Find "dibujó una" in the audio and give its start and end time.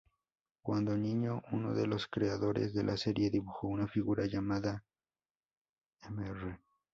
3.29-3.87